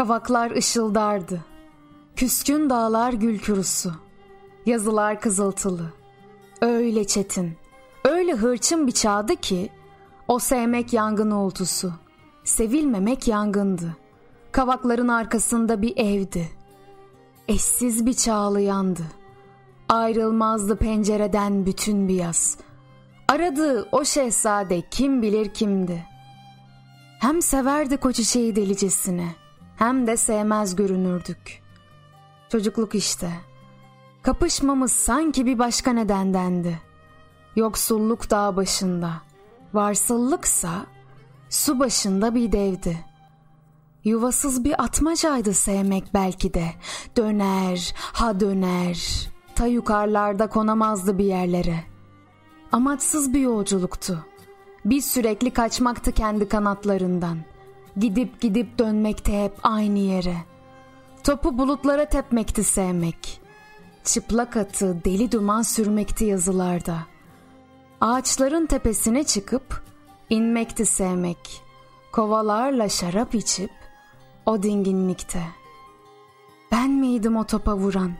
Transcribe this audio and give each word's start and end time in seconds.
Kavaklar 0.00 0.50
ışıldardı. 0.50 1.44
Küskün 2.16 2.70
dağlar 2.70 3.12
gül 3.12 3.40
kurusu. 3.40 3.92
Yazılar 4.66 5.20
kızıltılı. 5.20 5.92
Öyle 6.62 7.06
çetin, 7.06 7.56
öyle 8.04 8.32
hırçın 8.32 8.86
bir 8.86 8.92
çağdı 8.92 9.36
ki 9.36 9.70
o 10.28 10.38
sevmek 10.38 10.92
yangın 10.92 11.30
oltusu, 11.30 11.92
sevilmemek 12.44 13.28
yangındı. 13.28 13.96
Kavakların 14.52 15.08
arkasında 15.08 15.82
bir 15.82 15.96
evdi. 15.96 16.48
Eşsiz 17.48 18.06
bir 18.06 18.14
çağlayandı. 18.14 19.02
Ayrılmazdı 19.88 20.76
pencereden 20.76 21.66
bütün 21.66 22.08
bir 22.08 22.14
yaz. 22.14 22.56
Aradığı 23.28 23.88
o 23.92 24.04
şehzade 24.04 24.82
kim 24.90 25.22
bilir 25.22 25.54
kimdi. 25.54 26.06
Hem 27.20 27.42
severdik 27.42 28.06
o 28.06 28.12
çiçeği 28.12 28.56
delicesine, 28.56 29.39
hem 29.80 30.06
de 30.06 30.16
sevmez 30.16 30.76
görünürdük. 30.76 31.62
Çocukluk 32.48 32.94
işte. 32.94 33.30
Kapışmamız 34.22 34.92
sanki 34.92 35.46
bir 35.46 35.58
başka 35.58 35.92
nedendendi. 35.92 36.80
Yoksulluk 37.56 38.30
dağ 38.30 38.56
başında, 38.56 39.12
varsıllıksa 39.74 40.86
su 41.50 41.78
başında 41.78 42.34
bir 42.34 42.52
devdi. 42.52 43.04
Yuvasız 44.04 44.64
bir 44.64 44.82
atmacaydı 44.82 45.54
sevmek 45.54 46.14
belki 46.14 46.54
de. 46.54 46.64
Döner, 47.16 47.94
ha 47.96 48.40
döner. 48.40 49.28
Ta 49.54 49.66
yukarılarda 49.66 50.46
konamazdı 50.48 51.18
bir 51.18 51.24
yerlere. 51.24 51.84
Amaçsız 52.72 53.34
bir 53.34 53.40
yolculuktu. 53.40 54.26
Bir 54.84 55.00
sürekli 55.00 55.50
kaçmaktı 55.50 56.12
kendi 56.12 56.48
kanatlarından. 56.48 57.38
Gidip 57.96 58.40
gidip 58.40 58.78
dönmekte 58.78 59.44
hep 59.44 59.52
aynı 59.62 59.98
yere. 59.98 60.36
Topu 61.24 61.58
bulutlara 61.58 62.04
tepmekti 62.04 62.64
sevmek. 62.64 63.40
Çıplak 64.04 64.56
atı 64.56 65.04
deli 65.04 65.32
duman 65.32 65.62
sürmekti 65.62 66.24
yazılarda. 66.24 66.96
Ağaçların 68.00 68.66
tepesine 68.66 69.24
çıkıp 69.24 69.82
inmekti 70.30 70.86
sevmek. 70.86 71.62
Kovalarla 72.12 72.88
şarap 72.88 73.34
içip 73.34 73.70
o 74.46 74.62
dinginlikte. 74.62 75.42
Ben 76.72 76.90
miydim 76.90 77.36
o 77.36 77.44
topa 77.44 77.76
vuran? 77.76 78.12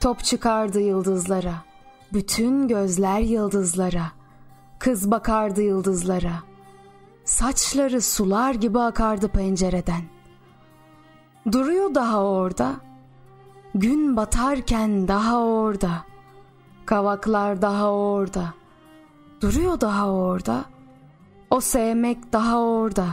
Top 0.00 0.24
çıkardı 0.24 0.80
yıldızlara. 0.80 1.54
Bütün 2.12 2.68
gözler 2.68 3.20
yıldızlara. 3.20 4.12
Kız 4.78 5.10
bakardı 5.10 5.62
yıldızlara. 5.62 6.42
Saçları 7.26 8.02
sular 8.02 8.54
gibi 8.54 8.78
akardı 8.78 9.28
pencereden. 9.28 10.02
Duruyor 11.52 11.94
daha 11.94 12.24
orada. 12.24 12.74
Gün 13.74 14.16
batarken 14.16 15.08
daha 15.08 15.38
orada. 15.44 16.04
Kavaklar 16.86 17.62
daha 17.62 17.92
orada. 17.92 18.54
Duruyor 19.40 19.80
daha 19.80 20.10
orada. 20.10 20.64
O 21.50 21.60
sevmek 21.60 22.32
daha 22.32 22.60
orada. 22.60 23.06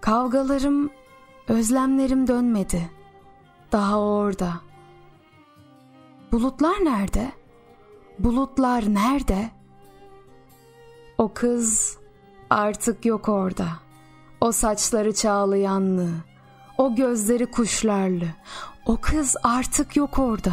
Kavgalarım, 0.00 0.90
özlemlerim 1.48 2.26
dönmedi. 2.26 2.90
Daha 3.72 4.00
orada. 4.00 4.52
Bulutlar 6.32 6.84
nerede? 6.84 7.32
Bulutlar 8.18 8.94
nerede? 8.94 9.50
O 11.18 11.34
kız 11.34 11.98
artık 12.54 13.04
yok 13.04 13.28
orada. 13.28 13.66
O 14.40 14.52
saçları 14.52 15.14
çağlayanlı, 15.14 16.08
o 16.78 16.94
gözleri 16.94 17.46
kuşlarlı. 17.46 18.26
O 18.86 18.96
kız 18.96 19.36
artık 19.42 19.96
yok 19.96 20.18
orada. 20.18 20.52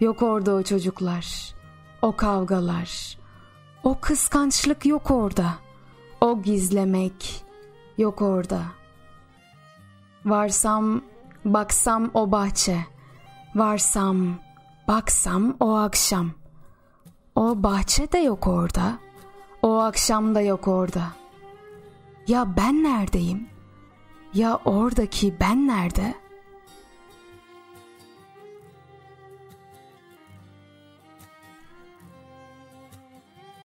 Yok 0.00 0.22
orada 0.22 0.54
o 0.54 0.62
çocuklar, 0.62 1.54
o 2.02 2.16
kavgalar. 2.16 3.18
O 3.84 4.00
kıskançlık 4.00 4.86
yok 4.86 5.10
orada. 5.10 5.54
O 6.20 6.42
gizlemek 6.42 7.44
yok 7.98 8.22
orada. 8.22 8.60
Varsam, 10.24 11.02
baksam 11.44 12.10
o 12.14 12.30
bahçe. 12.30 12.86
Varsam, 13.54 14.38
baksam 14.88 15.56
o 15.60 15.74
akşam. 15.74 16.30
O 17.36 17.62
bahçe 17.62 18.12
de 18.12 18.18
yok 18.18 18.46
orada. 18.46 19.03
O 19.64 19.78
akşam 19.78 20.34
da 20.34 20.40
yok 20.40 20.68
orada. 20.68 21.02
Ya 22.28 22.56
ben 22.56 22.84
neredeyim? 22.84 23.48
Ya 24.34 24.56
oradaki 24.64 25.40
ben 25.40 25.66
nerede?'' 25.66 26.23